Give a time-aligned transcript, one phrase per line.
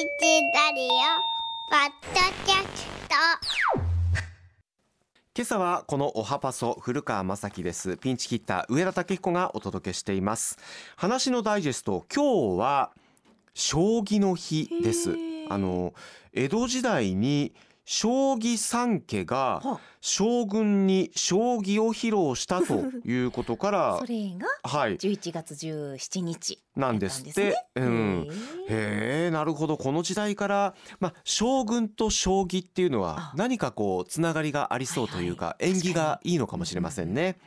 [0.00, 0.88] ラディオ
[1.68, 3.14] ポッドキャスト。
[5.36, 7.98] 今朝はこのおはパソ古川雅樹です。
[7.98, 10.56] ピンチキッター上田武彦がお届けしています。
[10.96, 12.92] 話のダイジェスト今日は
[13.52, 15.14] 将棋の日です。
[15.50, 15.92] あの
[16.32, 17.52] 江戸時代に
[17.84, 22.74] 将棋三家がは将軍に将棋を披露したと
[23.04, 24.96] いうことから それがはい。
[24.96, 27.54] 11月17日なんですって。
[27.74, 28.28] うん。
[28.68, 29.30] へえ。
[29.30, 29.76] なるほど。
[29.76, 33.32] この時代から、まあ、将軍と将棋っていうのはあ。
[33.36, 35.72] 何かこうつながりがありそうというか、はいはい。
[35.74, 37.38] 縁起がいいのかもしれませんね。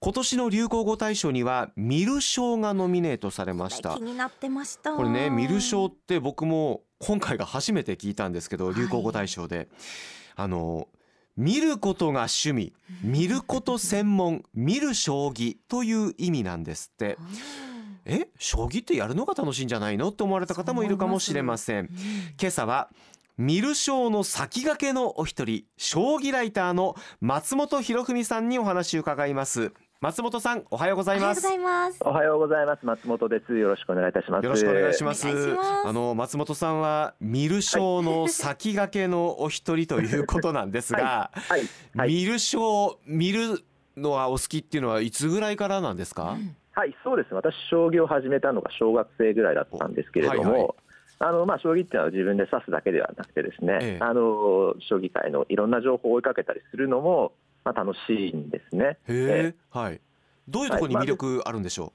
[0.00, 3.94] 今年の流行語大賞にはミル賞がノミネートされました。
[3.94, 4.02] 気。
[4.02, 4.94] になってました。
[4.94, 8.74] これねミル賞って僕も今回が初めて聞いたんですけどはい。
[8.74, 9.68] 流行語大賞で、
[10.34, 10.88] あの
[11.36, 12.72] 見ることが趣味
[13.02, 17.18] 見ること専門見る将棋という意味なんですって。
[18.08, 21.90] え将棋ってやるのが楽しいんじゃないのって思われた方もいるかもしれません。
[22.40, 22.88] 今朝は
[23.38, 31.46] 見る将の先駆けのお一人将棋ライターの松本博文さんにお話を伺います松本さんおはようございます
[32.02, 32.84] おはようございます。
[32.84, 33.56] 松本です。
[33.56, 34.44] よろしくお願いいたします。
[34.44, 41.62] よろしくお願いしますあの松本さんは見る将の先駆けのお一人ということなんですが、はい。
[41.96, 42.10] はい。
[42.12, 43.64] 見る将見る
[43.96, 46.36] のはお好きっていうのはいつぐらいからなんですか、
[46.72, 47.32] はい、そうです。
[47.32, 50.68] 私、将棋を始めたのが小学生ぐらいだったんですけれども、はいはい
[51.20, 57.32] あのまあ、将棋っていうのは自分で指すだけではなくてですね、ええあの将棋界のいろんな情報を追いかけたりするのも、
[57.66, 58.96] まあ、楽しいんですね。
[59.08, 60.00] へえ、はい。
[60.46, 61.92] どういうところに魅力あるんでしょ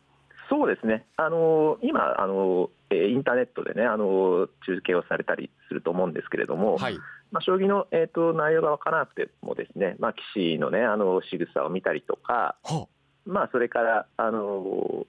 [0.49, 1.05] そうですね。
[1.15, 6.97] あの今あのえーインターネットでねあの中継をされたりすると思うんですけれどうも、はい。
[7.31, 12.87] まあ、将棋の、えー、と内容が分からなくてもですね、まあ、棋士のねあの仕草を見たりとか、は
[13.25, 15.05] まあ、それから、あの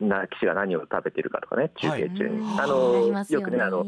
[0.00, 2.60] な棋士が何を食べてるかとかね、中継中に、うん。
[2.60, 2.74] あの
[3.06, 3.26] よね。
[3.28, 3.84] よくねあの、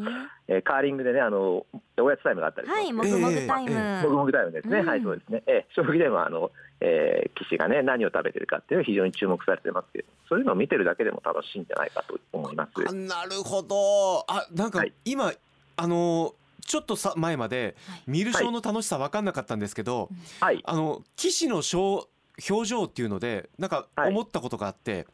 [0.48, 1.64] えーカーリングでねあの、
[1.98, 4.86] おやつタイムがあったりはいもぐもぐタイム、ええもぐもぐタイムですね、うん。
[4.86, 12.70] はい、そうですね、えー将棋でもあの、えー棋士がね、何を食べてるかっていうのは非常に注目されてますけど、そういうのを見てるだけでも楽しいんじゃないかと思います。
[12.86, 14.24] あなるほど。
[14.28, 14.92] あなんかはい。
[15.04, 15.32] 今、
[15.76, 18.02] あのちょっとさ前まではい。
[18.06, 20.08] 見る将の楽しさ分かんなかったんですけど、
[20.40, 22.08] はい、あの棋士の将
[22.48, 24.08] 表情っていうのでなんかはい。
[24.10, 25.06] 思ったことがあって、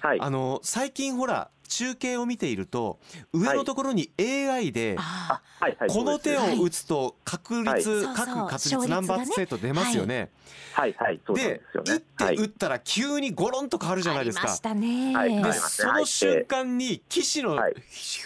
[0.00, 2.98] はい、あの最近ほら中継を見ていると
[3.32, 8.14] 上のところに AI で、あはい、はい、この手を打つと確率、はい。
[8.14, 8.88] 各確そうそう。
[8.88, 9.32] 勝率率ナンバーがね。
[9.38, 10.30] 2と出ますよね。
[10.74, 14.42] はい、はい、で打って打、ったら急にゴロンと変わるじゃないですか。
[14.42, 14.60] ありまし。
[14.60, 17.74] たね、はいではいその瞬間に棋士のはい。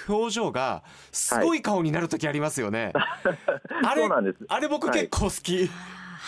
[0.08, 0.82] 表情が
[1.12, 2.92] すごい顔になる時ありますよね。
[3.84, 4.38] あれそうなんです。
[4.48, 5.70] あれ僕はい結構好き。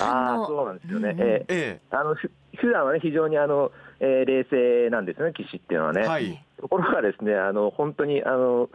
[0.00, 1.10] あそうなんですよね。
[1.10, 1.20] うん。
[1.20, 3.70] えーえあのふ普段はね非常にあの、
[4.00, 6.02] えー冷静なんですよね棋士っていうのはね。
[6.04, 6.44] え、はい。
[6.60, 8.68] ところがですねあの本当にあの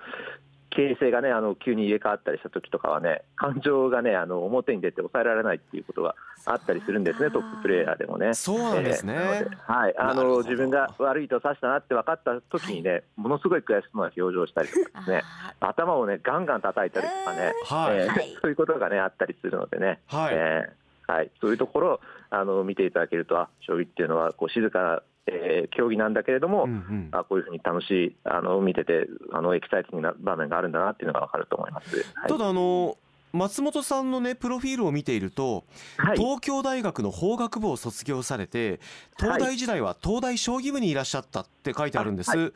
[0.75, 8.33] 形勢がねあの急に入れ替わったりした時とかはね感情がねあの表に出て抑えられないっていうことがあったりするんですねトッププレーヤーでもね。
[8.33, 9.13] そうなんですね。
[9.15, 15.21] えーはい、あの自分が悪いと指したなって分かった時にね、ものすごい悔しそうな表情をしたりとかですね、
[15.59, 18.37] あ頭をねガンガン叩いたりとかね、はい、えーはい。
[18.41, 21.99] そういうことがねあったりするのでね、はい、えーはい、そういうところを
[22.29, 27.09] あの見ていただけるとあ将棋っていうのはこう静かな、えー競技なんだけれども、うんうん。
[27.11, 31.95] あこういうふうに楽しいあの見ててあのエキサイティングな場面があるんだなっていうのが分かると思います。
[32.15, 32.97] はいただあの
[33.33, 35.65] 松本さんのねプロフィールを見ていると、
[35.97, 36.17] はい。
[36.17, 38.79] 東京大学の法学部を卒業されて
[39.17, 42.31] 東大時代は東大将棋部にいらっしゃったって書いてあるんです。
[42.31, 42.51] あは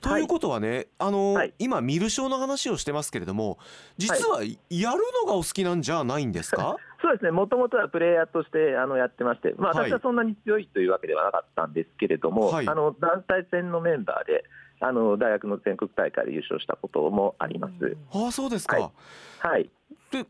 [0.00, 1.54] ということはねあの、はい。
[1.58, 3.58] 今見る将の話をしてますけれども
[3.98, 9.90] 実はやるのがお好きなんじゃないんですか、 そうですね、もともとはプレイヤーとしてあのやってまして、まあ、はい。
[9.90, 12.68] 私はそんなに強いというわけではなかったんですけれども、はい。
[12.68, 14.44] あの団体戦のメンバーで
[14.82, 17.96] あの大学の全国大会で優勝したこともあります。
[18.12, 18.90] ああそうですか、はい。
[19.38, 19.70] はい、
[20.10, 20.26] で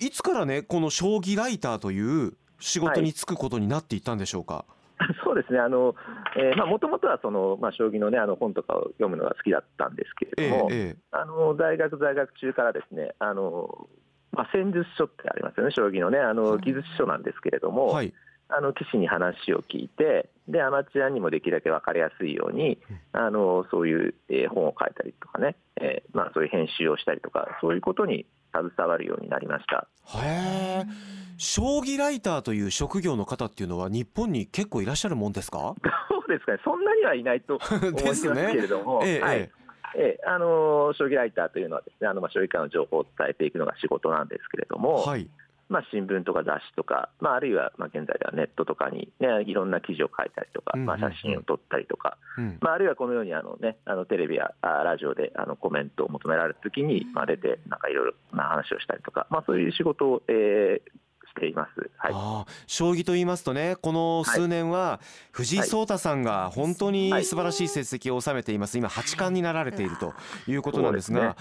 [0.00, 4.64] いつからねこの将棋ライターという仕事に就くことになっていったんでしょうか、
[5.24, 5.94] そうですね、あの
[6.36, 13.88] えーまあ、もともとはその、まあ、将棋の,、ね、あの本とかを読むのが好きだったんですけええれども、えあの大学在学中からですね、あの
[14.32, 18.14] まあ、戦術書ってありますよね、将棋のね、あの技術書なんですけれども、えはい
[18.52, 22.78] あの棋士に話を聞いてでアマチュアにもできるだけ分かりやすいように
[23.12, 29.86] あのそういう、えー本を書いたりとかね、えーまあ、そういう編集をしたりとかそういうことに携わるようになりました。
[30.18, 30.86] へえ
[31.38, 35.74] 将棋ライターという職業の方っていうのは日本に結構いらっしゃるもんですか？
[36.10, 36.58] そうですかね。
[36.64, 39.38] そんなにはいないと思いますけれども、 ええはい。
[39.38, 39.50] え。
[39.96, 45.28] ええあの将棋ライターというのはですねあの、まあ、将棋界の情報を伝えていくのが仕事なんですけれども、はい
[45.70, 52.58] まあ、新聞とか雑誌とか、まあ、あるいはまあ現在ではネットとかに、ね、いろんな記事を書いたりとか、まあ、写真を撮ったりとか、うん。
[52.60, 60.99] まあ、あるいはこのようにあの、ね、あのテレビやあラジオであのコメントを求められたときに、まあ、出て、なんかいろいろな話をしたりとか、まあ、そういう仕事を、えー
[61.36, 61.90] しています。
[61.96, 62.12] はい。
[62.14, 65.00] あー将棋と言いますとねこの数年は
[65.32, 68.78] 藤井聡太さんが本当に素晴らしい成績を収めています。
[68.78, 70.14] 今八冠になられていると
[70.48, 71.36] いうことなんですが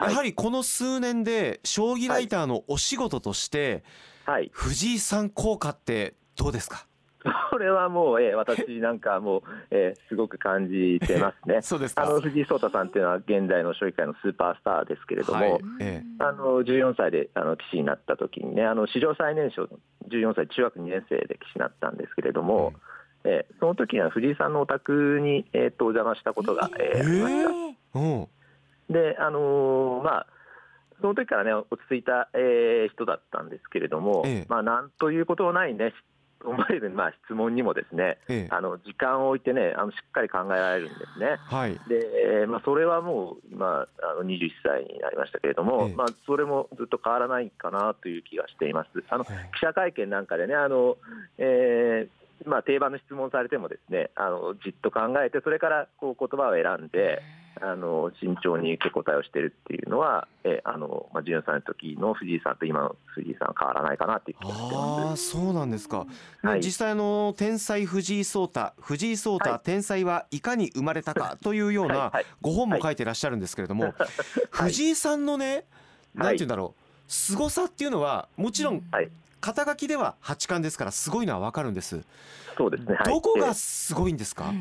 [0.00, 3.84] やはりこの数年で将棋ライターのお仕事として
[4.24, 6.86] はい、藤井さん効果ってどうですか？
[7.50, 11.60] これはもう、えー私なんかもう、えーすごく感じてますね。
[11.62, 12.04] そうですか。
[12.04, 15.60] あの藤井聡太さんっていうのは現在の将棋界のスーパースターですけれども、はい。
[15.80, 19.68] えあの14歳であの棋士になった時にね、あの史上最年少の
[20.08, 22.72] 14歳、中学2年生で棋士になったんですけれども、
[23.24, 27.50] えーその時には藤井さんのお宅に、えー、とお邪魔したことが、えーありました。
[27.50, 28.28] えうん。
[28.88, 30.26] で、あのーまあ、
[31.00, 34.46] その時からね、落ち着いた、えー人だったんですけれども、ええ。
[34.48, 35.92] まあ、なんということのないね、
[36.44, 38.48] 思える、まあ、質問にもですね、ええ。
[38.50, 41.36] あの時間を置いてね、あのしっかり考えられるんですね。
[41.38, 41.72] はい。
[41.88, 42.06] で、
[42.42, 45.94] えーまあ、それはもう、まあ、あの21歳になりましたけれども、ええ。
[45.94, 48.88] まあ、それもずっと変わらないかなという気がしています。
[49.08, 49.30] あの記
[49.60, 50.96] 者会見なんかでね、あの
[51.38, 57.22] えーまあ、定番の質問されてもですねあのじっと考えてそれからこう言葉を選んで
[57.60, 66.60] あの慎重に受け答えをしているっていうのは、えーあのまあ、14歳の時の藤井さんと今の藤井さんは変わらないかなっていう気がしてあまあそうなんですか、ねはい。
[66.60, 69.60] 実際あの天才藤井聡太藤井聡太、はい。
[69.64, 72.10] 天才はいかに生まれたかというようなはい。
[72.10, 72.26] はい。
[72.42, 73.94] ご本も書いてらっしゃるんですけれども、
[74.50, 75.64] 藤井さんのね
[76.14, 79.10] なんて言うんだろう凄さっていうのはもちろんはい。
[79.40, 82.06] 肩書きでは八冠ですからすごいのはわかるんです、す。
[82.56, 83.04] そうですね、はい。
[83.04, 83.54] どこがえー。
[83.54, 84.52] すごいんですか、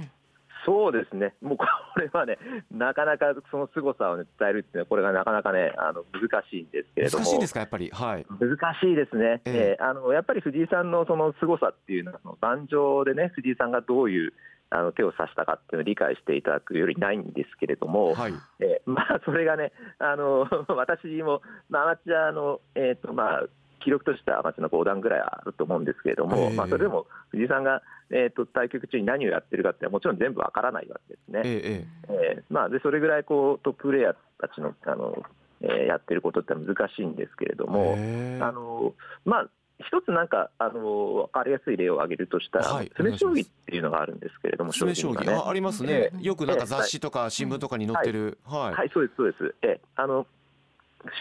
[0.66, 1.66] そうですね、もうこ
[2.00, 2.38] れはね、
[2.72, 7.24] なかなかその凄さを、ね、伝えるっていうのは、これがなかなかね、あの難しいんですけれども。
[7.24, 7.60] 難しいんですか？
[7.60, 7.90] やっぱり。
[7.94, 8.26] はい。
[8.40, 9.78] 難しいですね、ええ。
[9.80, 14.34] えーあのやっぱり藤井さんのその凄さっていうのは、その盤上でね、藤井さんがどういう
[14.72, 18.34] あの手を指したかっていうのを理解していただくよりないんですけれども、はい。
[18.60, 23.44] えーまあ、それがね、あの 私も、まあ、アマチュアの、えーとまあ、
[23.84, 27.82] 記録としてはアマチュアの5段ぐらいあると思うんですけれども、ええまあ、それでも藤井さんが、
[28.12, 31.42] えー、と対局中に何をやってるかって、もちろん全部わからないわけですね。
[31.46, 32.40] ええええ。
[32.40, 35.24] ーまあ、でそれぐらいこうトッププレイヤーたちのあの、
[35.62, 38.38] えーやってることって難しいんですけれどえ。
[38.40, 38.94] も、あの
[39.24, 39.50] まあ、
[39.80, 42.88] 一つなんかあの分かりやすい例を挙げるとしたら、はい。
[42.88, 45.34] 詰将棋っていうのがあるんですけれども、詰将棋、ね。
[45.34, 46.12] あありますね。
[46.14, 46.68] え、よくなんかええ。
[46.68, 48.38] 雑誌とか新聞とかに載ってる。
[48.46, 49.56] はい、はい、そうです、そうです。
[49.64, 49.82] ええ。
[49.96, 50.26] あの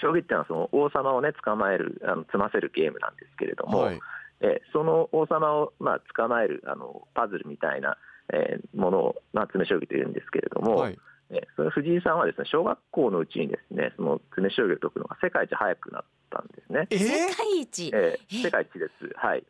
[0.01, 4.01] 将棋っていうのはその王様をね捕まえるあの詰ませるゲームなんですけれども、はい。
[4.41, 7.97] ええその王様をまあ捕まえるあのパズルみたいな、
[8.33, 10.99] ええものを、まあ、詰将棋というんですけれども、はい。
[11.31, 16.87] ええそれ藤井さんはですね小学校のうちにですねその詰将棋を解くのが世界一早くなったんですね。
[16.91, 17.91] え世界一？
[17.95, 19.13] えええ世界一です。
[19.17, 19.45] はい。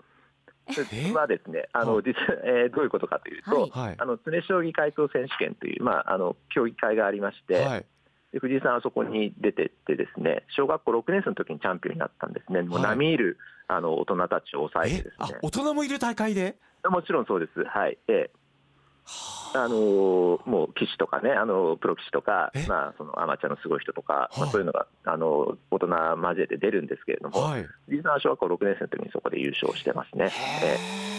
[0.70, 2.04] そえれはですね、あのはい。
[2.04, 3.70] 実は、えーどういうことかというと、はい。
[3.70, 3.96] はい。
[3.98, 7.86] あの詰将棋回答選手権というまああの競技会がありまして、はい
[8.34, 12.62] で藤井さんはそこに出てってですね、小学校6年生の時にチャンピオンになったんですね。
[12.62, 13.38] もうはい並みいる
[13.68, 15.38] あの大人たちを抑えてですね。
[15.40, 16.56] 大人もいる大会で？
[16.90, 17.62] もちろんそうです。
[17.62, 17.96] はい。
[18.08, 18.30] ええ
[19.54, 30.32] あのーもう棋士とかね、あのプロ棋士とかえ、まあ、そのアマチュアのすごい人とか、まあ、はいそういうのが、あの大人交えて出るんですけれども、はい藤井さんは小学校6年生の時にそこで優勝してますね。
[30.64, 30.76] え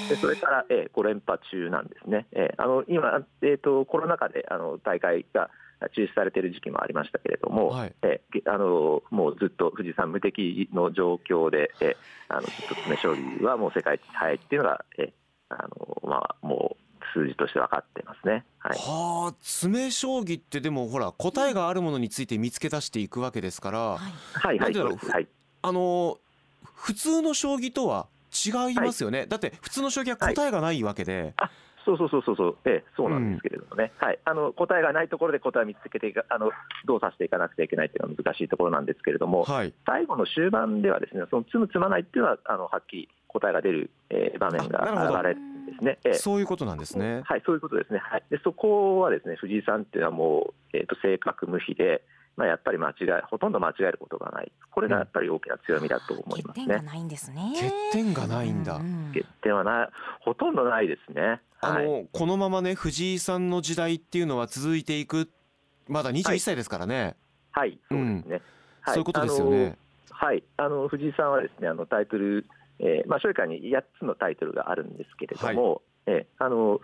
[0.08, 2.28] えでそれから、ええ5連覇中なんですね。
[2.34, 5.50] ええあの今、えー、とコロナ禍であの大会が
[5.94, 7.94] 中止されている時期もありましたけれども、はい。
[8.02, 11.98] ええあのもうずっと藤井さん無敵の状況で、ええ
[12.30, 15.14] あのずっと詰将棋はもう世界一早いっていうのが、ええ
[15.50, 18.46] あのまあ、もう数字として分かってますね。
[18.60, 18.78] はい。
[18.78, 24.60] はあ詰将棋ってでもほら答えがあるものについて見つけ出していくわけですからはい。
[24.60, 24.74] はい。
[24.74, 25.28] はい。
[25.62, 26.18] あの
[26.74, 31.34] 普通の将棋とは違いますよね、だって普通の将棋は答えがないわけで、
[31.86, 36.52] そうそうそうそうそう、ええ、そうなんですけれどもね、はい、あの答えがないところで答えを見つけてあの、
[36.86, 46.00] どうさせていかなくちゃいけないというのは難しいところなんですけれども、はい最後の終盤ではですね、その積む積まないっていうのは、あのはっきり答えが出る、えー場面が現れるんですね。
[46.04, 47.22] ええそういうことなんですね。
[47.26, 48.00] はい、そういうことですね。
[48.00, 52.04] はい、でそこはですね、藤井さんっていうのはもう、えー、と正確無比で、
[52.38, 54.52] まあ、やっぱり間違い、ほとんど間違えることがない。
[54.72, 56.66] これがやっぱり大きな強みだと思いますね。
[56.66, 57.54] 欠点がないんですね。
[57.56, 59.90] 欠点がないんだううん欠点はない、
[60.20, 61.42] ほとんどないですね。
[61.66, 61.86] あはい。
[61.86, 65.30] のこのままね藤井さんの時代っていうのは続いていく。
[65.88, 67.16] まだ21歳ですからね、
[67.52, 68.42] はい、そうですね。
[68.82, 69.78] はそういうことですよね。
[70.10, 72.46] はい、あの藤井さんはですねあのタイトル、
[72.80, 76.80] えーまあ、将棋界に8つのタイトルがあるんですけれども、えーあの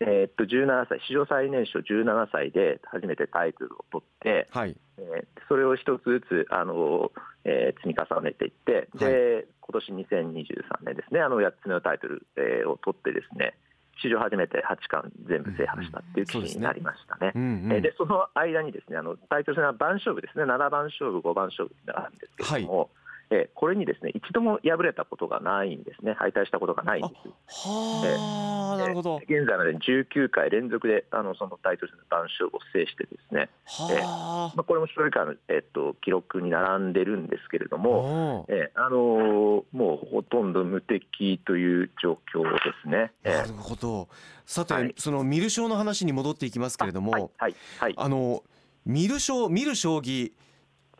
[0.00, 4.76] えーっと17歳、史上最年少17歳で初めてタイトルを取って、はい。
[4.98, 7.12] えーそれを一つずつあの、
[7.44, 13.54] えー積み重ねていって、で今年2023年ですね、あの8つ目のタイトル、えーを取ってですね、
[14.00, 17.32] 史上初めて八冠全部制覇したっていう記事になりましたね。
[17.34, 17.72] うんうん。
[17.72, 22.90] えーでその間にですねあのタイトル戦は番勝負ですね、7番勝負、5番勝負ってのがあるんですけれども、
[23.32, 27.66] えーこれにですね一度も敗れたことがないんですね、敗退したことがないんです。
[27.68, 29.20] はあなるほど。
[29.22, 34.56] えー現在までに19回連続であのそのタイトル戦の番勝負を制してですね、はあ。
[34.56, 43.12] まあ、これも将棋界の、えっと記録に並んでるんですけれども、えーあのーもうほとんど無敵という状況ですね。
[43.24, 43.36] えー。
[43.38, 44.08] なるほど。
[44.44, 44.94] さて、はい。
[44.98, 47.30] その見る将の話に戻っていきますけれども、はい。
[47.38, 47.54] はい。
[47.78, 47.94] はい。
[47.96, 48.42] あの
[48.84, 50.32] 見る将見る将棋、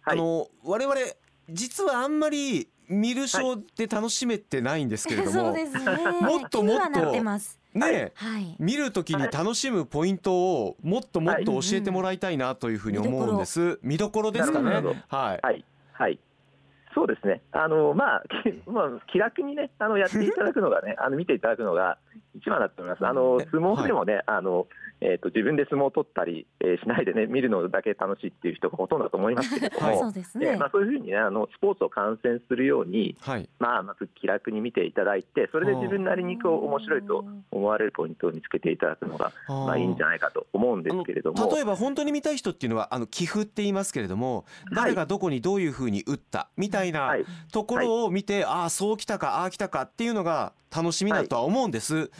[0.02, 0.18] はい。
[0.18, 0.96] あの我々
[1.48, 5.84] 実はあんまり見る将って楽しめてないんですけれども、 そうですね。
[6.20, 7.12] もっともっと。
[7.74, 8.54] ね、はい。
[8.58, 13.78] 見るときに楽しむポイントをもっともっと教えてもらいたいなというふうに思うんです。
[13.82, 14.96] 見どころですかねなるほど。
[15.08, 15.40] はい。
[15.42, 16.18] はい、はい、
[16.94, 21.96] そうですね、あのまあ、きまあ、気楽にね、あのやっていただくのがね、あの見ていただくのが
[22.34, 23.06] 一番だと思います。
[23.06, 24.66] あのえ相撲でもね、あの
[25.00, 29.98] えー、と自分で相撲を取ったり、えーしないでね、見るのだけ楽しいっていう人がほとんどだと思いますけれども、はい。
[29.98, 30.46] そうですね。
[30.46, 30.66] えーま。
[30.66, 33.48] あ、そういうふうにね、あのスポーツを観戦するように、はい。
[33.58, 41.50] まあ、まず気楽に見ていただいて、それで自分なりにこう面白いと思われるポイントを見つけていただくのが、まあ、いいんじゃないかと思うんですけれども。
[41.52, 47.24] 例えば本当に見たい人っていうのはあの寄付って言いますけれども誰がどこにどういうふうに打ったみたいなはい。
[47.52, 52.10] ところを見て、ああそうきたかああきたかっていうのが楽しみだとは思うんです、で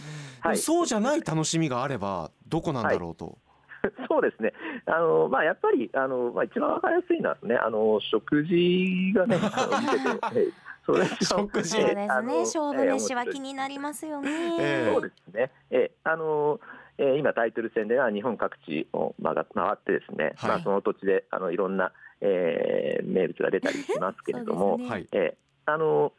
[0.41, 0.57] はい。
[0.57, 3.39] もそうじゃない楽しみがあればどこなんだろうと、
[4.09, 4.53] そうですね、
[4.87, 9.39] あのまあ、やっぱりあの、まあ、一番わかりやすいのはね、あの食事がね、
[10.85, 11.71] それが食事。
[11.71, 12.09] そうですね。
[12.09, 14.57] 勝負飯はええ気になりますよえね。
[14.59, 15.91] えそうですね、ええ。
[16.05, 16.61] あの
[16.99, 20.51] ええ今、タイトル戦では日本各地を回回って、ですね、はい。
[20.51, 24.91] まあ、その土地であのいろんな、ええ名物が出たりしますけれども、そうですね。
[24.91, 25.09] はい。
[25.13, 25.37] ええ。
[25.67, 26.13] あの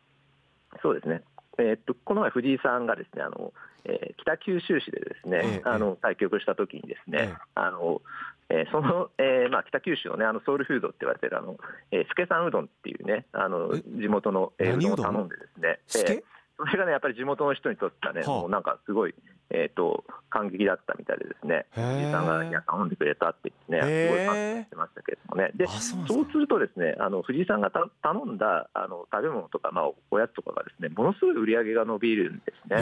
[0.81, 1.23] そうですね、
[1.57, 3.53] えーっとこの前、藤井さんがですねあの、
[3.85, 7.35] えー北九州市でですね、ええあの対局したときにですね、ええ。
[7.55, 8.01] あの
[8.49, 11.57] えーその、えーまあ、北九州の,、ね、あのソウルフードって言われてるあの、
[11.91, 13.81] えー、助さんうどんっていうねあのえ？
[14.01, 16.23] 地元の、えー、うどんを頼んでですね、えー
[16.55, 18.29] それがねやっぱり地元の人にとってはね、はあ。
[18.41, 19.15] もうなんかすごい、
[19.53, 25.51] えー、と感激だったみたいでですね藤井さんがいや頼んでくれたって言ってねすごい感へ激してましたけれどもね。
[25.55, 32.81] であそうするとですね、あの藤井さんがた頼んだあの食べ物とか、まあ、おやつとかがですね、ものすごい売り上げが伸びるんですね。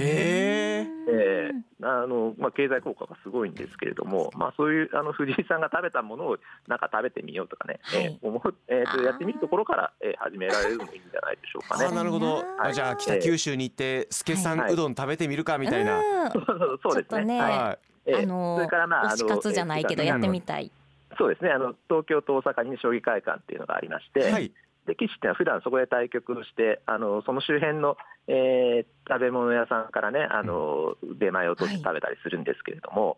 [1.12, 8.04] えーあのまあ、経済効果がすごいんですけれども、まあ、そういうあの藤井さんが食べたものをなんか食べてみようとかね、はい。
[8.06, 11.86] えー思うえーとやってみるところから、えー始められるのもいいんじゃないでしょうかね。
[11.86, 16.32] あなるほど、はいあじゃあ北九州に行って助さんうどん食べてみるかみたいな、うん。
[16.32, 16.78] そうですね。
[16.82, 18.16] ちょっとねはい。
[18.16, 20.72] あのそれから、まあ、あの推し活じゃないけどえーやってみたい。
[21.18, 21.52] そうですね。
[21.52, 24.52] あの東京と大阪に、ね、将棋会館っていうのがありまして、い、はい、
[24.88, 27.98] で棋士っていうのは普段そこで対局をしてあのその周辺の、
[28.28, 33.18] えー食べ物屋さんからねあの、出前を取って食べたりするんですけれども、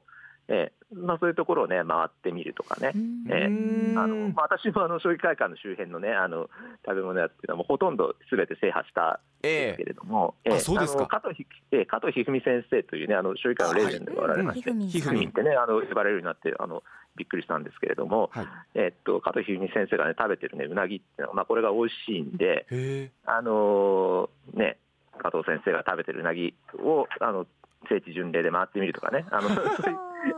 [0.49, 3.25] えーまあ、そういうところをね回ってみるとかね、うん。
[3.31, 3.93] えうー。
[3.93, 6.49] んあのまあ、私もあの将棋会館の周辺のねあの
[6.85, 10.99] 食べ物屋っていうのはもうほとんどすべて制覇したんですけえれども、あそうですか。
[10.99, 14.89] あの加藤ひえー加藤一二三先生というねあの将棋界のレジェンドがおられまして、ひふみん。
[14.89, 16.83] さんひふみんってねあの呼ばれるようになってあの
[17.15, 18.45] びっくりしたんですけれども、はい。
[18.75, 24.77] えっと加藤一二三先生がね食べてるねうなぎっていうのはまあこれが美味しいんで、あのーね
[25.21, 27.45] 加藤先生が食べてるうなぎをあの
[27.89, 29.25] 聖地巡礼で回ってみるとかね。
[29.31, 29.67] あの そういう、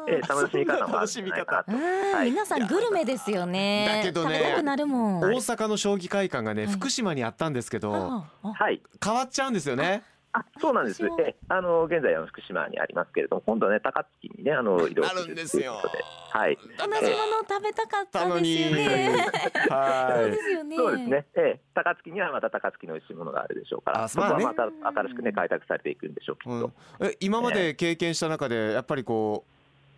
[0.08, 1.72] えー楽しみ方もあるんじゃないかなと。
[1.72, 2.32] うん、はい。
[2.32, 4.02] 皆さんグルメですよね。
[4.02, 4.38] だけどね。
[4.38, 5.22] 食べたくなるもん。
[5.22, 7.92] 大阪の将棋会館がね、はい福島にあったんですけど、
[8.42, 8.82] はい。
[9.04, 10.04] 変わっちゃうんですよね。
[10.38, 16.04] あそうなんです、えあの現在は福島にありますけれども、今度はね、高槻にね、あの移動あするるんですよということで、
[16.38, 16.62] はい、同
[17.08, 19.26] じもの食べたかったですよたのにね。
[19.56, 20.32] そうはい。
[20.32, 20.76] ですよね。
[20.76, 26.62] そうですね、ええ、高槻にはまた高槻の美味しいものがあるでしょうから、あそこはまた新しくね、開拓されていくんでしょう、きっうん。
[26.64, 29.46] と。、え今まで経験した中でやっぱりこ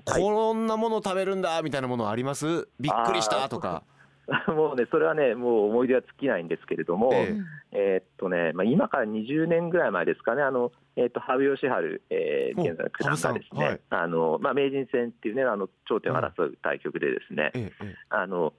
[0.05, 0.21] う、はい。
[0.21, 2.69] こんなもの食べるんだみたいなものあります？
[2.79, 3.83] びっくりしたとか、
[4.47, 7.35] もうね、それはね、もう思い出は尽きないんですけれども、え
[7.71, 18.53] えーっとね、まあ、今から20年ぐらい前ですかね、あのえーっと羽生善治、えーお現在の九段がですね、はいあのまあ、名人戦っていうね、あの頂点を争う対局でですね、えええあの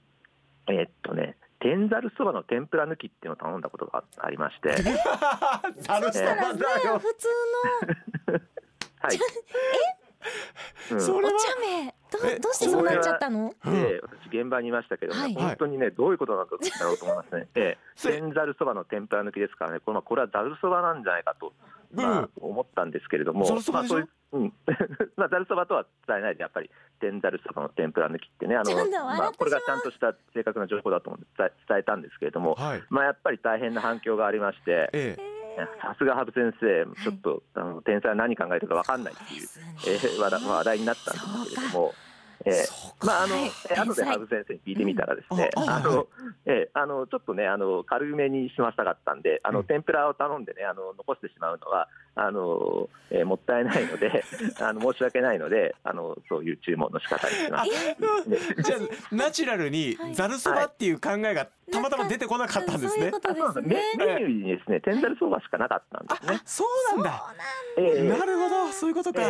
[0.68, 4.72] えーっとね、天ざるそばの天ぷら抜きっていうのを頼んだことがありまして、え。
[5.82, 6.98] ざるそそしたらねばだよ。
[6.98, 7.28] 普通
[9.00, 9.18] はい。
[10.92, 13.52] うんそれはのお茶目どどうしてそうなっちゃったの？
[13.64, 15.34] うんで私現場にいましたけど、ねはい。
[15.34, 17.48] 本当にねどういうことなんだろうと思いますね。
[17.54, 21.52] え天ざるそばの天ぷら抜きですからね、このこれはざるそばなんじゃないかと
[21.92, 24.52] まあ、思ったんですけれども、まあそういううん、
[25.16, 32.82] まあざるそばとは伝えないでやっぱり天ざるそばの天ぷら抜きってねあちょっと笑まあ、これがちゃんとした正確な情報だと思って伝え伝えたんですけれども、はい。
[32.90, 35.37] まあ、やっぱり大変な反響がありましてええ
[35.82, 36.86] さすが羽生先生。
[37.02, 39.48] ちょっと、あの天才は何考えてるか分かんないっていう、
[39.86, 41.94] えー話題話題になったんですけれども。
[42.44, 43.44] えーまああの、はい。
[43.70, 45.70] えー後で羽生先生に聞いてみたらですね、うん。
[45.70, 46.06] ああの、
[46.46, 49.66] えーあのちょっとねあの軽めに済ませたかったんで、あの、うん。
[49.66, 54.24] 天ぷらを頼んでねあの残してしまうのはあの、えーもったいないので、
[54.60, 57.70] あの申し訳ないので、あのそういう注文の仕方にしまし
[58.24, 58.30] た。
[58.30, 58.38] ね。
[58.62, 60.14] じゃあナチュラルにはい。
[60.14, 63.10] ざるそばっていう考えがたまたま出てこなかったんですね。
[63.10, 63.82] そうメね。
[63.96, 66.36] メニューにですね天ざるそばしかなかったんですね。
[66.36, 66.42] あ。
[66.44, 66.64] そ
[66.94, 67.34] うなんだ。
[67.76, 68.68] えーなるほど。
[68.72, 69.20] そういうことか。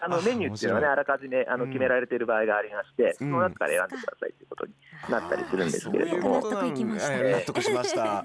[0.00, 1.70] ええあのあメニューっていうのはね、あらかじめあのうん。
[1.70, 3.12] 決められている場合がありまして、うん。
[3.18, 4.72] その中から選んでくださいということに
[5.10, 7.14] なったりするんですけれども、納得いきました。
[7.14, 8.18] ええ納得しました。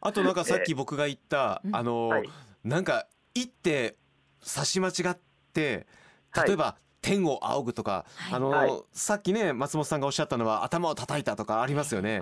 [0.00, 2.28] あとなんかさっき僕が言った、え えあの、はい。
[2.64, 3.96] なんか一手
[4.40, 5.18] 差し間違っ
[5.52, 5.86] て
[6.46, 8.34] 例えば、天を仰ぐとか、はい。
[8.34, 8.82] あの、はい。
[8.92, 12.20] さっきね松本さんがおっしゃったのは頭を叩いたとかありますよね、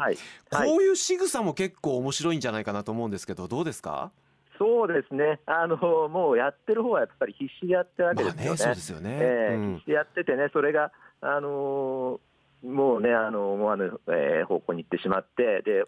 [0.51, 4.11] こういう仕草も結構面白いんじゃないかなと思うんですけどどうですか？
[4.61, 5.41] そうですね。
[5.47, 5.79] あの、
[6.11, 8.53] もうやってる方はやっぱり必死でやってるわけまあですよね。
[8.53, 9.75] ねそうですよね、ええうん。
[9.77, 12.21] 必死でやっててね、それが、あのー
[12.63, 15.85] もうね、あの思わぬ、えー方向に行ってしまって、で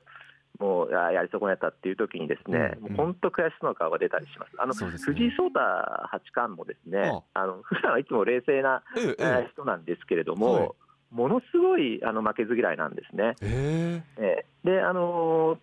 [0.58, 2.96] もうあやり損ねたっていう時にですね、うんうん。
[2.96, 4.52] もう本当悔しそうな顔が出たりします。
[4.56, 4.96] あのね。
[4.96, 7.46] 藤井聡太八冠もですね、ああ。
[7.46, 10.70] の普段はいつも冷静な、ええ人なんですけれども、はい。
[11.10, 13.34] ものすごいあの負けず嫌いなんですね。
[13.42, 14.02] え。
[14.16, 14.46] ええ。
[14.64, 15.58] ーで、あのー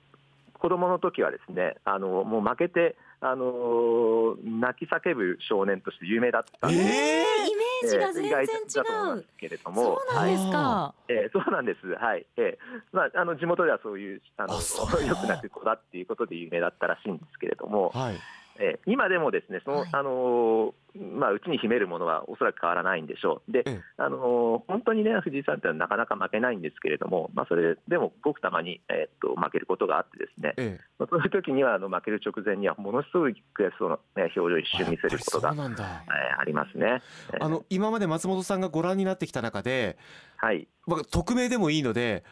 [0.60, 9.26] 子供の時はですね、あのもう負けて、あのー泣き叫ぶ少年として有名だったんでええーイメージが全然違意外だと思いまうす。
[9.38, 10.94] けれどそも、うなんですか。
[11.08, 12.26] えーそうなんです、はい。
[12.38, 18.16] えーまあ、あの地元ではそういうあのあそうよく泣く子だっていうことで有名だったらしいんですけれども、はい
[18.60, 19.90] えー今でもですねその、はい。
[19.92, 23.52] あのーまあ、うちに秘めるものはおそらく変わらないんでしょう。
[23.52, 23.82] でええ。
[23.98, 30.82] あのー本当にね藤井さんってのはなかなか負けないんですけれども、まあ、それでもごくたまに、えーっと負けることがあってですね、ええ。
[30.98, 37.02] まあそういう時にはあの負ける直前にはものすごい悔しそうな、ね、表情を一瞬見せることがあえーありますね。
[37.34, 39.98] えーあの今まで松本さんがご覧になってきた中で、
[40.38, 40.68] はい。
[40.88, 42.24] まあ、匿名でもいいので、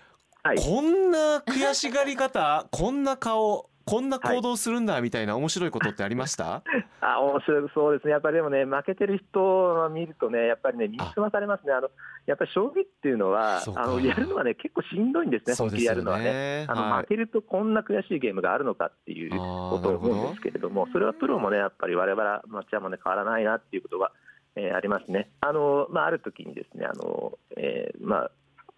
[0.43, 0.57] はい。
[0.57, 6.62] こんな悔しがり方こんな顔こんな行動するんだみたいな面白いことってありました、
[7.00, 11.90] あ面白いそうですね、やっぱりでもね、負けてる人を見るとね、やっぱりね、見つまされますね、あの
[12.25, 16.66] やっぱり将棋っていうのはあのやるのはね、結構しんどいんですね、本気でやるのはね。
[16.68, 24.12] あのはい負けるとこんな悔しいゲームがあるのかっていうことを思うんですけれども、それはプロもね、やっぱり我々、マッチャーもね、変わらないなっていうことが、
[24.55, 25.29] えーありますね。
[25.42, 28.31] あのまあ、ある時にですね、あのえーまあ、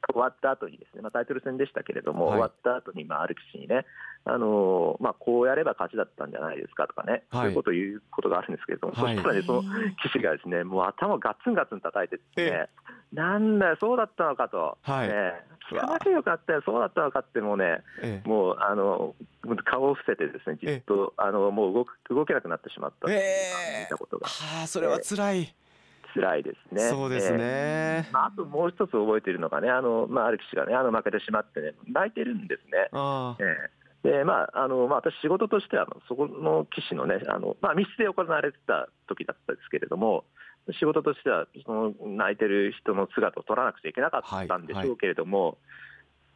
[0.07, 2.33] 終わった後にですね、まあ、タイトル戦でしたけれども、はい。
[2.33, 3.85] 終わった後にまあ、ある棋士にね、
[4.25, 7.41] あのまあ、こうやれば勝ちだったんじゃないですかとかね、はい。
[7.41, 9.15] そういうことを言うことがあるんですけれども、はい。
[9.15, 12.69] そしたらね、その棋士がですね、もう頭をガツンガツン叩いてですね、
[13.13, 15.07] なんだよ、そうだったのかと、はい。
[15.07, 15.33] ね、
[15.71, 19.15] 聞かなきゃよかったよ、そうだったのかって、もうね、えもうあの
[19.65, 23.17] 顔を伏せてですね、じっとあのもう動く動けなくなってしまったっ見
[23.89, 25.55] たことがはあそれは辛い、
[26.13, 26.89] 辛いですね。
[26.89, 28.13] そうですね、えー。
[28.13, 32.89] まあ、あともう一つ覚えているのがね、あのまあ、ある棋士がね、あの負けてしまってね、泣いてるんですね。
[32.91, 33.43] ああ。
[33.43, 33.45] え
[33.75, 40.23] えでまああのまあ、私、仕事としてはあのそこの棋士のね、あのまあ、密室で行われてた時だったんですけれども、
[40.79, 45.57] 仕事としてはその泣いてる人の姿を撮らなくちゃいけなかったんでしょうけれども、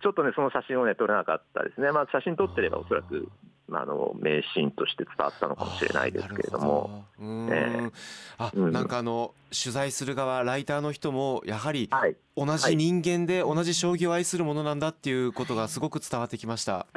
[0.01, 3.29] ちょっとね、その写真をね、撮れなかったですね、まあ、写真撮ってれば、おそらく、ま
[3.71, 7.05] あ、あの名シーンとして伝わったのかもしれないですけれども。
[7.19, 7.91] あーなんええ。
[8.37, 8.71] あ、うん。
[8.71, 12.15] なんかあの取材する側ライターの人もやはりはい。
[12.35, 16.87] 同じ人間で同じ将棋を愛するものなんだっていうことがすごく伝わってきました。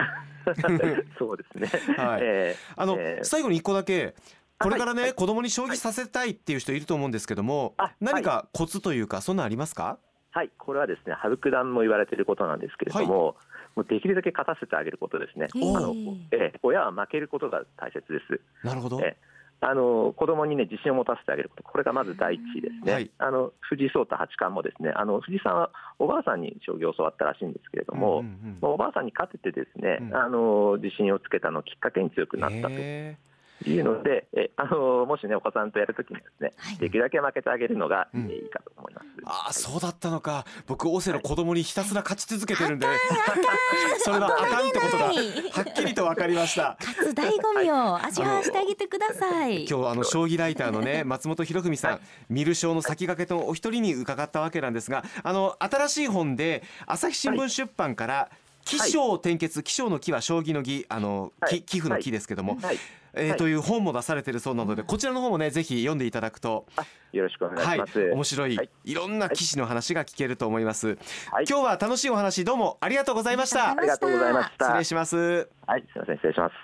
[1.18, 1.68] そうですね。
[1.96, 2.20] はい。
[2.22, 3.24] えあの、ええ。
[3.24, 4.14] 最後に一個だけ
[4.58, 5.14] これからね、はい。
[5.14, 9.98] 子供に将棋させたいっていう人いると思うんですけども、あ何かコツというかそんなんありますか？
[10.30, 13.36] はい、これはですね、羽生九段も言われていることなんですけれども、
[13.76, 15.48] もうできるだけ勝たせてあげることですね。
[15.54, 15.94] おあの
[16.32, 18.40] ええ親は負けることが大切です。
[18.66, 19.00] なるほど。
[19.00, 19.16] え
[19.60, 22.92] あの子供にね自信を持たせてあげること、これがまず第一ですね。
[22.92, 33.16] はいあの藤井聡太八冠もですね、あの藤井さんはおばあさんに将棋を教わったらしいんですけれども、うんうんうんまあおばあさんに勝ててですね、うんあの自信をつけたのきっかけに強くなったとへ
[33.64, 36.76] いうので、えあのもしねお子さんとやるときにはですね、はい。
[36.76, 38.30] できるだけ負けてあげるのが、うん。
[38.30, 39.06] えいいかと思います。
[39.24, 40.44] ああそうだったのか。
[40.66, 42.86] 僕オセロ子供にひたすら勝ち続けてるんで、
[43.98, 46.76] それはあかんってことがはっきりと分かりました。
[46.80, 49.64] 勝つ醍醐味を味わわしてあげてください。
[49.64, 58.28] 今日あの将棋ライターのね松本博文さん、見る将の先駆けとお一人に伺ったわけなんですがあの新しい本で朝日新聞出版から
[58.64, 61.62] 起承転結起承の木は将棋の儀あの、はい。
[61.62, 62.78] き寄付の木ですけども、はい
[63.16, 66.66] えーはいという本も出されてるそうなので、こちらの方もねぜひ読んでいただくと、
[67.12, 68.70] よろしくお願いはいします。、面白い、はい。
[68.84, 70.98] い、ろんな騎士の話が聞けると思います、
[71.30, 71.44] はい。
[71.48, 73.70] 今日は楽しいお話どうもありがとうございました。
[73.72, 74.64] ありがとうございました。
[74.66, 75.48] 失礼します。
[75.66, 76.54] はい、すみません、失礼します。